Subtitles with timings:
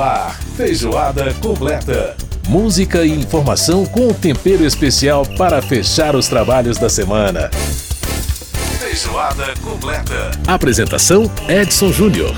[0.00, 2.14] Ar, feijoada completa.
[2.46, 7.50] Música e informação com tempero especial para fechar os trabalhos da semana.
[8.78, 10.32] Feijoada completa.
[10.46, 12.36] Apresentação Edson Júnior.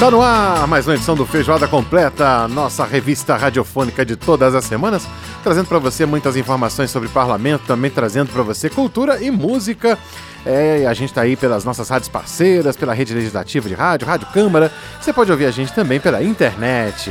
[0.00, 4.64] Está no ar mais uma edição do Feijoada Completa, nossa revista radiofônica de todas as
[4.64, 5.06] semanas,
[5.42, 9.98] trazendo para você muitas informações sobre parlamento, também trazendo para você cultura e música.
[10.44, 14.28] É, a gente está aí pelas nossas rádios parceiras, pela rede legislativa de rádio, Rádio
[14.32, 14.72] Câmara.
[15.00, 17.10] Você pode ouvir a gente também pela internet.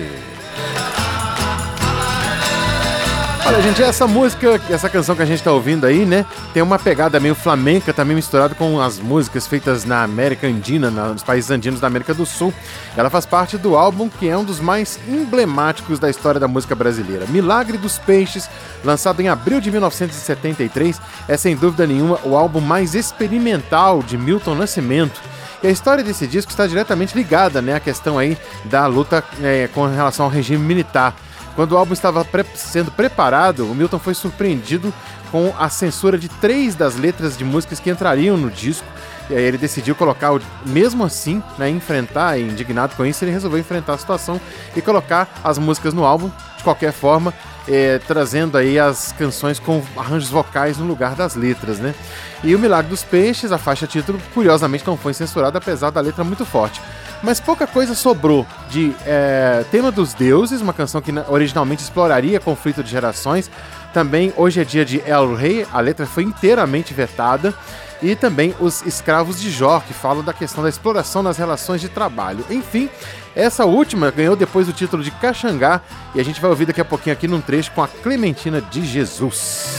[3.50, 6.24] Olha, gente, essa música, essa canção que a gente tá ouvindo aí, né?
[6.54, 11.24] Tem uma pegada meio flamenca, também misturado com as músicas feitas na América Andina, nos
[11.24, 12.54] países andinos da América do Sul.
[12.96, 16.76] Ela faz parte do álbum que é um dos mais emblemáticos da história da música
[16.76, 17.26] brasileira.
[17.28, 18.48] Milagre dos Peixes,
[18.86, 24.54] lançado em abril de 1973, é sem dúvida nenhuma o álbum mais experimental de Milton
[24.54, 25.20] Nascimento.
[25.64, 29.68] E a história desse disco está diretamente ligada né, à questão aí da luta é,
[29.74, 31.16] com relação ao regime militar.
[31.60, 34.94] Quando o álbum estava pre sendo preparado, o Milton foi surpreendido
[35.30, 38.88] com a censura de três das letras de músicas que entrariam no disco.
[39.30, 40.32] E aí ele decidiu colocar,
[40.66, 44.40] mesmo assim, né, enfrentar, indignado com isso, ele resolveu enfrentar a situação
[44.74, 47.34] e colocar as músicas no álbum, de qualquer forma,
[47.68, 51.94] é, trazendo aí as canções com arranjos vocais no lugar das letras, né?
[52.42, 56.24] E o Milagre dos Peixes, a faixa título, curiosamente não foi censurada, apesar da letra
[56.24, 56.80] muito forte
[57.22, 62.84] mas pouca coisa sobrou de é, Tema dos Deuses, uma canção que originalmente exploraria conflito
[62.84, 63.50] de gerações.
[63.94, 67.54] Também Hoje é Dia de El Rei, a letra foi inteiramente vetada.
[68.02, 71.90] E também Os Escravos de Jó, que falam da questão da exploração nas relações de
[71.90, 72.46] trabalho.
[72.50, 72.90] Enfim,
[73.36, 75.82] essa última ganhou depois o título de Caxangá
[76.16, 78.86] e a gente vai ouvir daqui a pouquinho aqui num trecho com a Clementina de
[78.86, 79.76] Jesus.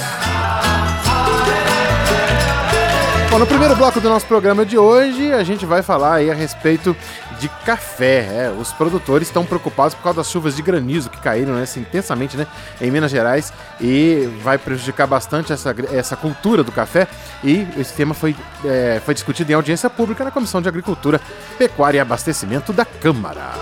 [3.31, 6.35] Bom, no primeiro bloco do nosso programa de hoje, a gente vai falar aí a
[6.35, 6.96] respeito
[7.39, 8.27] de café.
[8.29, 11.79] É, os produtores estão preocupados por causa das chuvas de granizo que caíram né, assim,
[11.79, 12.45] intensamente né,
[12.80, 17.07] em Minas Gerais e vai prejudicar bastante essa, essa cultura do café.
[17.45, 21.20] E esse tema foi, é, foi discutido em audiência pública na Comissão de Agricultura,
[21.57, 23.52] Pecuária e Abastecimento da Câmara.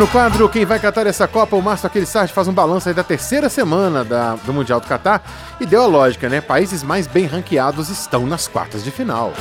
[0.00, 3.04] No quadro Quem vai catar essa Copa, o Márcio Sartre faz um balanço aí da
[3.04, 5.22] terceira semana da, do Mundial do Catar
[5.60, 6.40] e deu a lógica, né?
[6.40, 9.34] Países mais bem ranqueados estão nas quartas de final.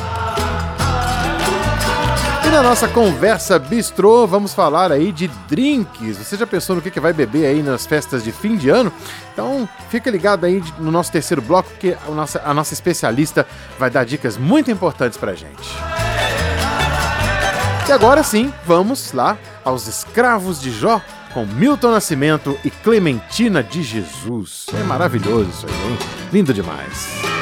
[2.45, 6.17] E na nossa conversa bistrô, vamos falar aí de drinks.
[6.17, 8.91] Você já pensou no que, que vai beber aí nas festas de fim de ano?
[9.31, 13.47] Então fica ligado aí no nosso terceiro bloco, que a nossa, a nossa especialista
[13.79, 15.73] vai dar dicas muito importantes pra gente.
[17.87, 19.37] E agora sim, vamos lá
[19.69, 21.01] aos escravos de Jó
[21.33, 24.65] com Milton Nascimento e Clementina de Jesus.
[24.73, 25.97] É maravilhoso isso aí, hein?
[26.33, 27.38] Lindo demais.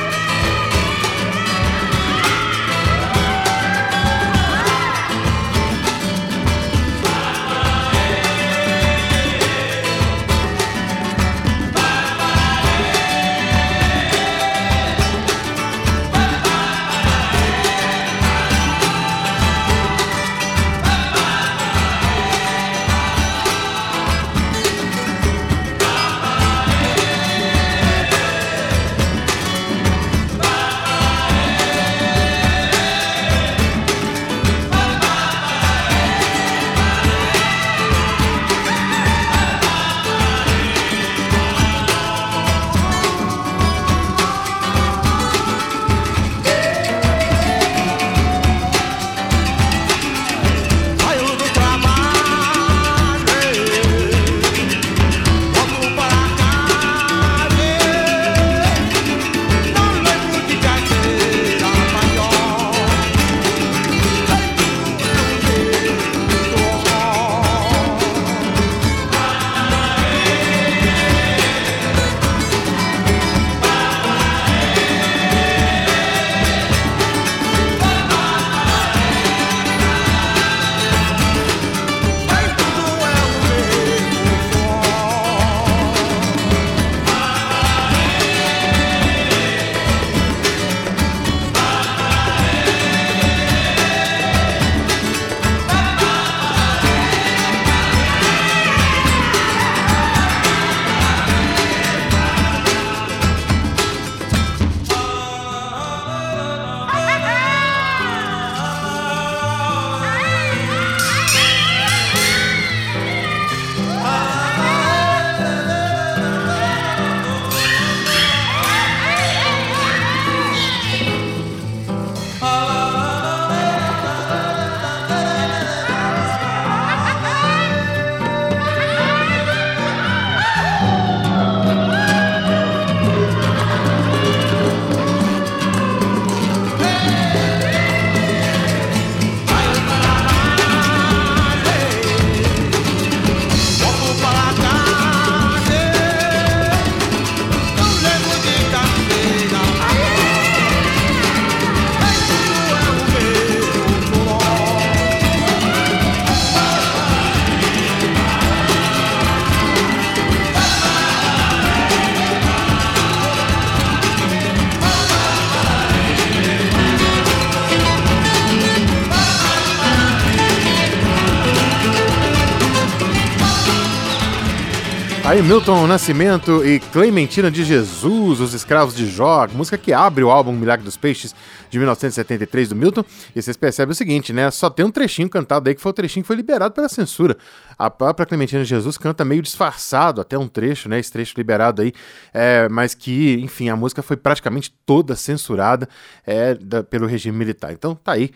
[175.27, 180.31] Aí Milton Nascimento e Clementina de Jesus, Os Escravos de Jó, música que abre o
[180.31, 181.35] álbum Milagre dos Peixes
[181.69, 183.03] de 1973 do Milton.
[183.35, 184.49] E vocês percebem o seguinte, né?
[184.49, 187.35] Só tem um trechinho cantado aí que foi o trechinho que foi liberado pela censura.
[187.77, 190.97] A própria Clementina de Jesus canta meio disfarçado, até um trecho, né?
[190.97, 191.91] Esse trecho liberado aí,
[192.33, 195.89] é, mas que, enfim, a música foi praticamente toda censurada
[196.25, 197.73] é, da, pelo regime militar.
[197.73, 198.31] Então tá aí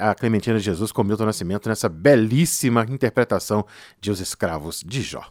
[0.00, 3.66] a Clementina de Jesus com Milton Nascimento nessa belíssima interpretação
[4.00, 5.24] de Os Escravos de Jó.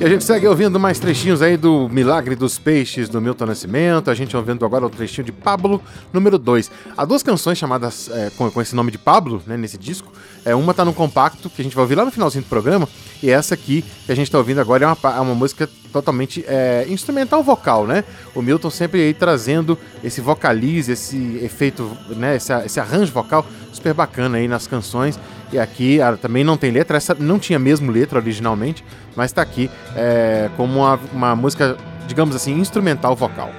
[0.00, 4.10] E a gente segue ouvindo mais trechinhos aí do Milagre dos Peixes do Milton Nascimento.
[4.10, 6.70] A gente ouvindo agora o trechinho de Pablo, número 2.
[6.96, 10.10] Há duas canções chamadas é, com, com, esse nome de Pablo, né, nesse disco.
[10.42, 12.88] É, uma tá no compacto, que a gente vai ouvir lá no finalzinho do programa.
[13.22, 16.44] E essa aqui, que a gente tá ouvindo agora, é uma, é uma música totalmente
[16.46, 18.04] é, instrumental vocal, né?
[18.34, 23.94] O Milton sempre aí trazendo esse vocalize, esse efeito, né, esse, esse arranjo vocal super
[23.94, 25.18] bacana aí nas canções.
[25.52, 28.84] E aqui também não tem letra, essa não tinha mesmo letra originalmente,
[29.16, 31.76] mas está aqui é, como uma, uma música,
[32.06, 33.50] digamos assim, instrumental vocal.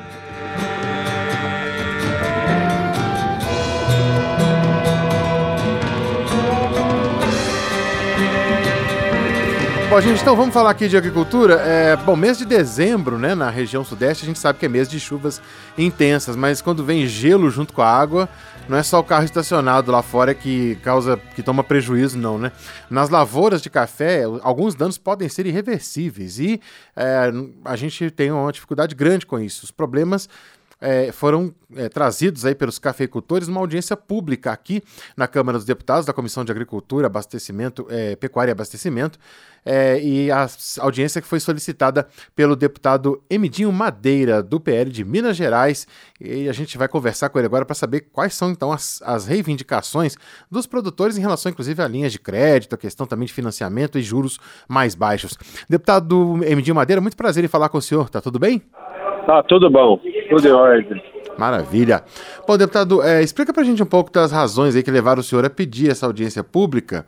[9.92, 11.56] Bom, gente, então vamos falar aqui de agricultura.
[11.56, 14.88] É, bom, mês de dezembro, né, na região sudeste, a gente sabe que é mês
[14.88, 15.42] de chuvas
[15.78, 18.30] intensas, mas quando vem gelo junto com a água,
[18.70, 22.54] não é só o carro estacionado lá fora que causa, que toma prejuízo, não, né?
[22.90, 26.62] Nas lavouras de café, alguns danos podem ser irreversíveis e
[26.96, 27.30] é,
[27.66, 29.66] a gente tem uma dificuldade grande com isso.
[29.66, 30.30] Os problemas
[30.82, 34.82] é, foram é, trazidos aí pelos cafeicultores numa audiência pública aqui
[35.16, 39.20] na Câmara dos Deputados, da Comissão de Agricultura, Abastecimento, é, Pecuária e Abastecimento,
[39.64, 40.48] é, e a
[40.80, 45.88] audiência que foi solicitada pelo deputado Emidinho Madeira, do PL de Minas Gerais,
[46.20, 49.28] e a gente vai conversar com ele agora para saber quais são então as, as
[49.28, 50.18] reivindicações
[50.50, 54.02] dos produtores em relação, inclusive, a linhas de crédito, a questão também de financiamento e
[54.02, 55.38] juros mais baixos.
[55.70, 58.64] Deputado Emidinho Madeira, muito prazer em falar com o senhor, tá tudo bem?
[59.26, 60.00] Tá tudo bom,
[60.32, 61.04] tudo em ordem.
[61.38, 62.04] Maravilha.
[62.48, 65.46] Bom, deputado, é, explica pra gente um pouco das razões aí que levaram o senhor
[65.46, 67.06] a pedir essa audiência pública.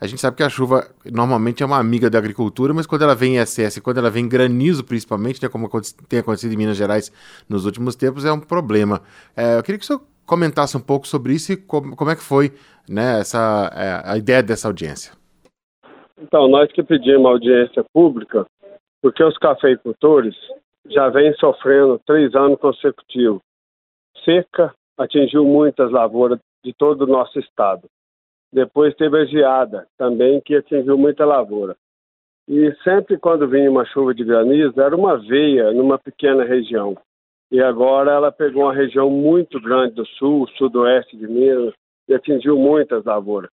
[0.00, 3.14] A gente sabe que a chuva normalmente é uma amiga da agricultura, mas quando ela
[3.14, 5.68] vem em excesso, quando ela vem em granizo principalmente, né, como
[6.08, 7.10] tem acontecido em Minas Gerais
[7.48, 9.00] nos últimos tempos, é um problema.
[9.34, 12.16] É, eu queria que o senhor comentasse um pouco sobre isso e como, como é
[12.16, 12.52] que foi
[12.88, 15.12] né, essa, é, a ideia dessa audiência.
[16.20, 18.44] Então, nós que pedimos audiência pública,
[19.00, 20.34] porque os cafeicultores
[20.90, 23.42] já vem sofrendo três anos consecutivos.
[24.24, 27.88] Seca atingiu muitas lavouras de todo o nosso estado.
[28.52, 31.76] Depois teve a geada também, que atingiu muita lavoura.
[32.48, 36.96] E sempre quando vinha uma chuva de granizo, era uma veia numa pequena região.
[37.50, 41.74] E agora ela pegou uma região muito grande do sul, sudoeste de Minas,
[42.08, 43.50] e atingiu muitas lavouras.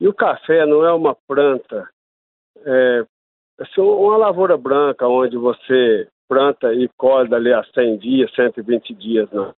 [0.00, 1.88] E o café não é uma planta,
[2.64, 3.04] é,
[3.58, 9.30] é uma lavoura branca onde você planta e colhe dali a 100 dias, 120 dias,
[9.30, 9.54] não.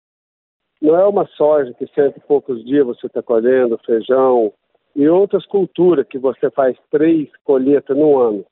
[0.81, 4.53] Não é uma soja que cento e poucos dias você está colhendo, feijão
[4.95, 8.45] e outras culturas que você faz três colheitas no ano.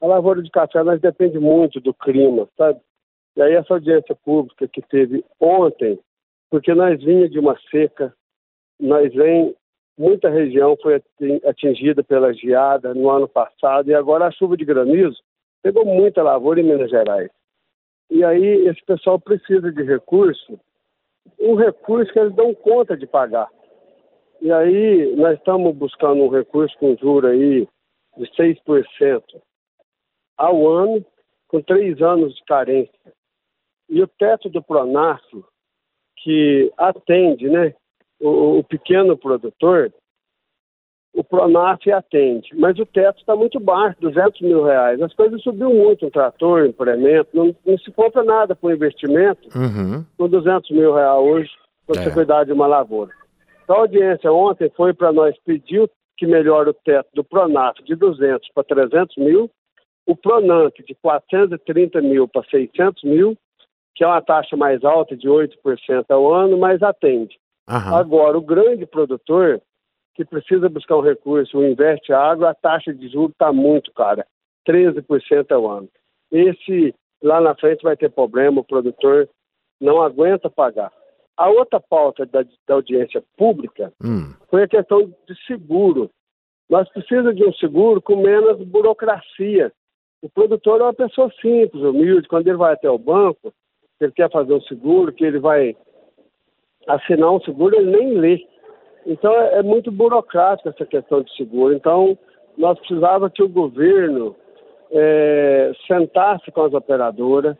[0.00, 2.80] A lavoura de café nós depende muito do clima, sabe?
[3.36, 5.98] E aí essa audiência pública que teve ontem,
[6.50, 8.14] porque nós vinha de uma seca,
[8.80, 9.54] nós vem
[9.98, 11.02] muita região foi
[11.44, 15.18] atingida pela geada no ano passado e agora a chuva de granizo
[15.62, 17.30] pegou muita lavoura em Minas Gerais.
[18.10, 20.58] E aí esse pessoal precisa de recurso,
[21.38, 23.48] um recurso que eles dão conta de pagar.
[24.40, 27.68] E aí nós estamos buscando um recurso com juro aí
[28.16, 29.22] de 6%
[30.36, 31.04] ao ano,
[31.48, 33.12] com três anos de carência.
[33.88, 35.22] E o teto do Pronaf,
[36.18, 37.74] que atende né,
[38.20, 39.92] o, o pequeno produtor,
[41.18, 45.02] o Pronaf atende, mas o teto está muito baixo, 200 mil reais.
[45.02, 50.04] As coisas subiu muito, um trator, implemento, não, não se compra nada por investimento uhum.
[50.16, 51.50] com 200 mil reais hoje,
[51.84, 52.12] para você é.
[52.12, 53.10] cuidar de uma lavoura.
[53.64, 57.96] Então a audiência ontem foi para nós pedir que melhore o teto do Pronaf de
[57.96, 59.50] 200 para 300 mil,
[60.06, 63.36] o Pronamp de 430 mil para 600 mil,
[63.96, 65.50] que é uma taxa mais alta de 8%
[66.10, 67.36] ao ano, mas atende.
[67.68, 67.96] Uhum.
[67.96, 69.60] Agora, o grande produtor,
[70.18, 74.26] que precisa buscar um recurso, investe água, a taxa de juros está muito cara,
[74.68, 75.88] 13% ao ano.
[76.32, 79.28] Esse lá na frente vai ter problema, o produtor
[79.80, 80.92] não aguenta pagar.
[81.36, 84.34] A outra pauta da, da audiência pública hum.
[84.50, 86.10] foi a questão de seguro.
[86.68, 89.72] Nós precisamos de um seguro com menos burocracia.
[90.20, 92.26] O produtor é uma pessoa simples, humilde.
[92.26, 93.54] Quando ele vai até o banco,
[94.00, 95.76] ele quer fazer um seguro, que ele vai
[96.88, 98.44] assinar um seguro, ele nem lê.
[99.06, 101.74] Então é, é muito burocrática essa questão de seguro.
[101.74, 102.18] Então
[102.56, 104.34] nós precisava que o governo
[104.90, 107.56] é, sentasse com as operadoras,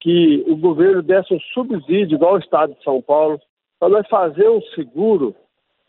[0.00, 3.40] que o governo desse um subsídio, igual o Estado de São Paulo,
[3.80, 5.34] para nós fazer um seguro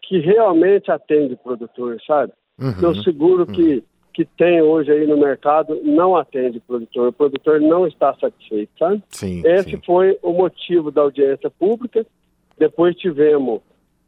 [0.02, 2.32] que realmente atende o produtor, sabe?
[2.60, 3.54] Uhum, Porque o seguro uhum.
[3.54, 3.84] que,
[4.14, 8.72] que tem hoje aí no mercado não atende o produtor, o produtor não está satisfeito,
[8.78, 9.04] sabe?
[9.10, 9.82] Sim, Esse sim.
[9.86, 12.06] foi o motivo da audiência pública.
[12.58, 13.62] Depois tivemos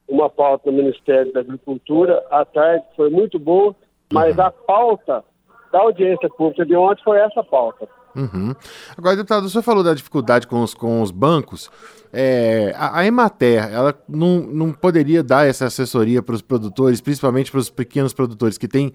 [0.08, 3.76] uma pauta no Ministério da Agricultura, à tarde foi muito boa,
[4.12, 4.44] mas uhum.
[4.44, 5.24] a pauta
[5.72, 7.88] da audiência pública de ontem foi essa pauta.
[8.16, 8.56] Uhum.
[8.98, 11.70] Agora, deputado, o senhor falou da dificuldade com os, com os bancos.
[12.12, 17.52] É, a, a, Emater, ela não, não poderia dar essa assessoria para os produtores, principalmente
[17.52, 18.92] para os pequenos produtores que têm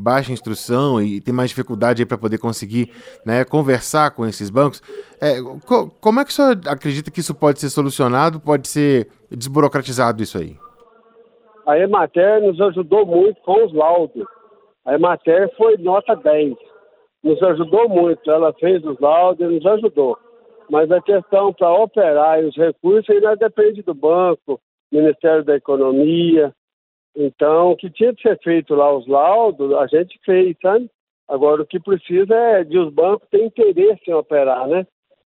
[0.00, 2.90] baixa instrução e tem mais dificuldade para poder conseguir
[3.24, 4.80] né, conversar com esses bancos.
[5.20, 9.08] É, co como é que o senhor acredita que isso pode ser solucionado, pode ser
[9.30, 10.56] desburocratizado isso aí?
[11.66, 14.24] A Emater nos ajudou muito com os laudos.
[14.84, 16.54] A Emater foi nota 10.
[17.22, 18.30] Nos ajudou muito.
[18.30, 20.18] Ela fez os laudos e nos ajudou.
[20.70, 24.58] Mas a questão para operar e os recursos ainda depende do banco,
[24.90, 26.52] Ministério da Economia.
[27.16, 30.88] Então, o que tinha de ser feito lá, os laudos, a gente fez, sabe?
[31.28, 34.86] Agora, o que precisa é de os bancos terem interesse em operar, né?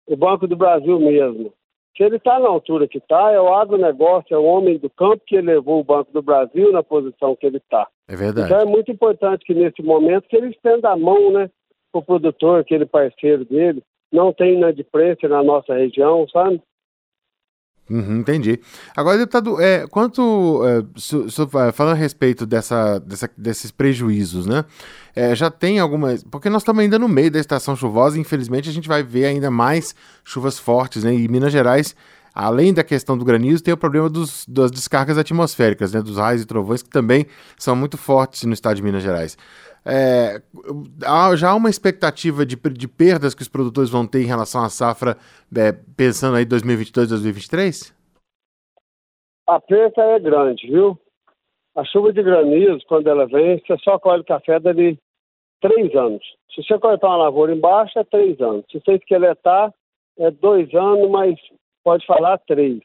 [0.06, 1.52] O Banco do Brasil mesmo.
[1.96, 5.22] Se ele está na altura que está, é o agronegócio, é o homem do campo
[5.26, 7.86] que levou o Banco do Brasil na posição que ele está.
[8.08, 8.46] É verdade.
[8.46, 11.50] Então é muito importante que nesse momento que ele estenda a mão, né,
[11.92, 13.82] para o produtor, aquele parceiro dele.
[14.10, 16.60] Não tem inadimplência na nossa região, sabe?
[17.90, 18.60] Uhum, entendi.
[18.96, 20.62] Agora, deputado, é, quanto.
[20.66, 21.26] É, so,
[21.74, 24.64] falando a respeito dessa, dessa, desses prejuízos, né?
[25.14, 26.22] É, já tem algumas.
[26.24, 29.26] Porque nós estamos ainda no meio da estação chuvosa, e infelizmente a gente vai ver
[29.26, 31.12] ainda mais chuvas fortes, né?
[31.12, 31.94] E Minas Gerais,
[32.32, 36.00] além da questão do granizo, tem o problema dos, das descargas atmosféricas, né?
[36.00, 37.26] Dos raios e trovões, que também
[37.58, 39.36] são muito fortes no estado de Minas Gerais.
[39.84, 40.40] É,
[41.04, 45.16] há, uma expectativa de, de, perdas que os produtores vão ter em relação à safra,
[45.56, 47.92] é, pensando aí 2022, 2023?
[49.48, 50.96] A perda é grande, viu?
[51.74, 54.98] A chuva de granizo, quando ela vem, você só colhe café dali
[55.60, 56.22] três anos.
[56.54, 58.64] Se você cortar uma lavoura embaixo, é três anos.
[58.70, 59.72] Se você esqueletar,
[60.18, 61.34] é dois anos, mas
[61.82, 62.80] pode falar três.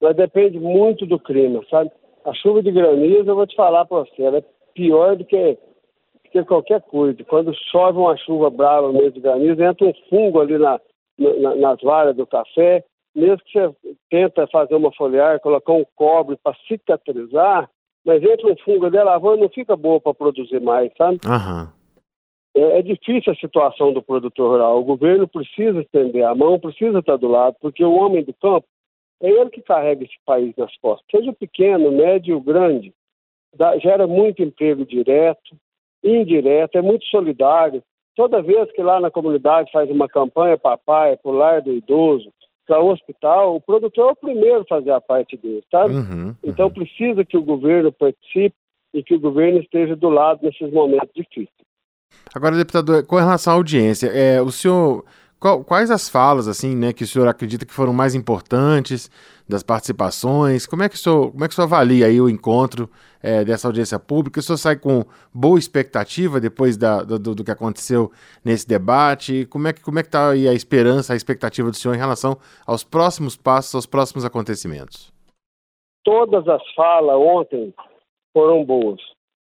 [0.00, 1.90] Mas depende muito do clima, sabe?
[2.24, 4.44] A chuva de granizo, eu vou te falar para você, ela é
[4.74, 5.58] pior do que
[6.32, 7.22] que qualquer coisa.
[7.24, 10.80] Quando chove uma chuva brava no meio de granizo, entra um fungo ali na,
[11.18, 12.84] na, nas varas do café.
[13.14, 13.76] Mesmo que você
[14.10, 17.68] tenta fazer uma foliar, colocar um cobre para cicatrizar,
[18.04, 21.20] mas entra um fungo ali, a lavoura não fica boa para produzir mais, sabe?
[21.26, 21.68] Uhum.
[22.54, 24.80] É, é, difícil a situação do produtor rural.
[24.80, 28.66] O governo precisa estender a mão, precisa estar do lado, porque o homem do campo
[29.22, 31.06] é ele que carrega esse país nas costas.
[31.10, 32.92] Seja pequeno, médio ou grande,
[33.54, 35.56] dá, gera muito emprego direto,
[36.02, 37.82] indireta, é muito solidário.
[38.14, 42.30] Toda vez que lá na comunidade faz uma campanha papai, para o lar do idoso,
[42.66, 45.94] para o hospital, o produtor é o primeiro a fazer a parte dele, sabe?
[45.94, 46.34] Uhum, uhum.
[46.44, 48.54] Então precisa que o governo participe
[48.94, 51.48] e que o governo esteja do lado nesses momentos difíceis.
[52.34, 55.04] Agora, deputado, com relação à audiência, é, o senhor
[55.42, 59.10] qual, quais as falas, assim, né, que o senhor acredita que foram mais importantes
[59.48, 60.68] das participações?
[60.68, 62.88] Como é que o senhor, como é que o avalia aí o encontro
[63.20, 64.38] é, dessa audiência pública?
[64.38, 68.12] O senhor sai com boa expectativa depois da, do, do, que aconteceu
[68.44, 69.44] nesse debate?
[69.46, 71.98] Como é que como é que está aí a esperança, a expectativa do senhor em
[71.98, 75.12] relação aos próximos passos, aos próximos acontecimentos?
[76.04, 77.74] Todas as falas ontem
[78.32, 79.00] foram boas.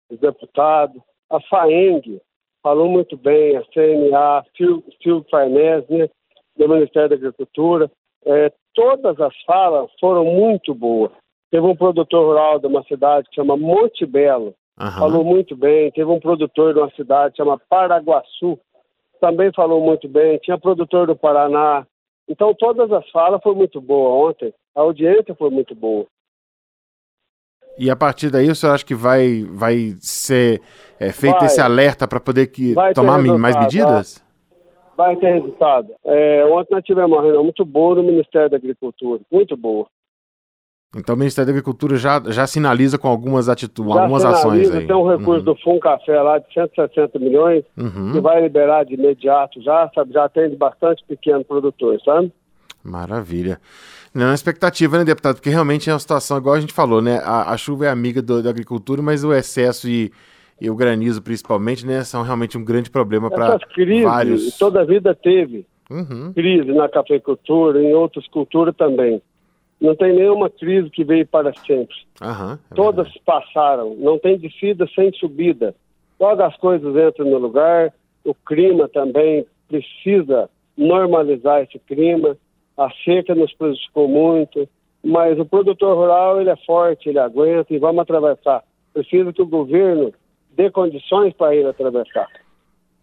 [0.10, 2.20] O deputado, a FAENG,
[2.64, 6.10] falou muito bem, a CNA, Silvio Farnese, né,
[6.58, 7.92] do Ministério da Agricultura.
[8.26, 11.12] É, todas as falas foram muito boas.
[11.52, 14.92] Teve um produtor rural de uma cidade que chama Monte Belo, uhum.
[14.98, 15.92] falou muito bem.
[15.92, 18.58] Teve um produtor de uma cidade que chama Paraguaçu,
[19.20, 20.38] também falou muito bem.
[20.40, 21.86] Tinha produtor do Paraná.
[22.28, 24.54] Então, todas as falas foram muito boas ontem.
[24.76, 26.08] A audiência foi muito boa.
[27.78, 30.62] E a partir daí, o senhor acha que vai, vai ser
[31.00, 31.46] é, feito vai.
[31.48, 34.24] esse alerta para poder que, tomar mais medidas?
[34.96, 35.90] Vai, vai ter resultado.
[36.06, 39.88] É, ontem nós tivemos uma reunião muito boa no Ministério da Agricultura, muito boa.
[40.96, 44.86] Então o Ministério da Agricultura já, já sinaliza com algumas atitudes, algumas sinaliza, ações aí.
[44.86, 45.54] Tem um recurso uhum.
[45.54, 48.12] do Fundo Café lá de 160 milhões, uhum.
[48.12, 50.14] que vai liberar de imediato já, sabe?
[50.14, 52.32] Já atende bastante pequeno produtor, sabe?
[52.84, 53.60] Maravilha.
[54.14, 55.36] Não é expectativa, né, deputado?
[55.36, 57.20] Porque realmente é uma situação, igual a gente falou, né?
[57.24, 60.12] A, a chuva é amiga do, da agricultura, mas o excesso e,
[60.62, 63.58] e, o granizo, principalmente, né, são realmente um grande problema para
[64.04, 64.58] vários.
[64.58, 66.32] Toda a vida teve uhum.
[66.34, 69.22] crise na cafeicultura, em outras culturas também.
[69.82, 71.96] Não tem nenhuma crise que veio para sempre.
[72.22, 73.96] Aham, é Todas passaram.
[73.96, 75.76] Não tem descida sem subida.
[76.20, 77.94] Logo as coisas entram no lugar,
[78.24, 82.38] o clima também precisa normalizar esse clima.
[82.78, 84.68] A seca nos prejudicou muito,
[85.04, 88.64] mas o produtor rural ele é forte, ele aguenta e vamos atravessar.
[88.94, 90.14] Precisa que o governo
[90.56, 92.28] dê condições para ele atravessar.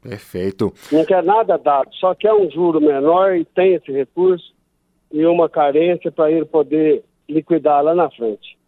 [0.03, 0.73] Perfeito.
[0.91, 4.53] Não quer nada dado, só quer um juro menor e tem esse recurso
[5.13, 8.59] e uma carência para ele poder liquidar lá na frente.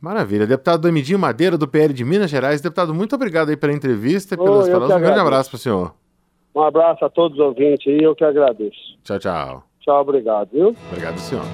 [0.00, 0.46] Maravilha.
[0.46, 2.60] Deputado Emidinho Madeira, do PL de Minas Gerais.
[2.60, 4.96] Deputado, muito obrigado aí pela entrevista e pelas palavras.
[4.96, 5.94] Um grande abraço para o senhor.
[6.54, 8.98] Um abraço a todos os ouvintes aí, eu que agradeço.
[9.04, 9.69] Tchau, tchau.
[9.80, 10.76] Tchau, obrigado, viu?
[10.90, 11.44] Obrigado, senhor.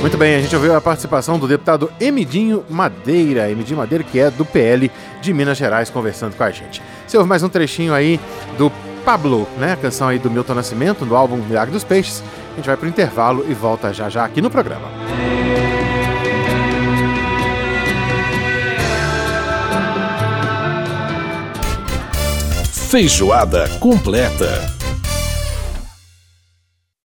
[0.00, 4.30] Muito bem, a gente ouviu a participação do deputado Emidinho Madeira, Emidinho Madeira, que é
[4.30, 4.90] do PL
[5.20, 6.80] de Minas Gerais, conversando com a gente.
[7.06, 8.20] Você ouve mais um trechinho aí
[8.56, 8.70] do
[9.04, 9.72] Pablo, né?
[9.72, 12.22] A canção aí do Milton Nascimento, do álbum Milagre dos Peixes.
[12.52, 14.88] A gente vai pro intervalo e volta já já aqui no programa.
[22.88, 24.77] Feijoada completa.